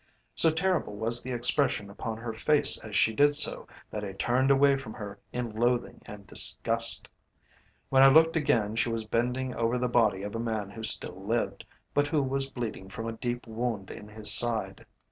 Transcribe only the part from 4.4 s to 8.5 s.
away from her in loathing and disgust. When I looked